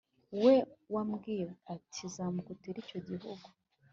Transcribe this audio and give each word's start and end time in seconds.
we 0.43 0.53
wambwiye 0.93 1.47
ati 1.73 2.01
Zamuka 2.13 2.49
utere 2.55 2.77
icyo 2.83 2.99
gihugu 3.07 3.47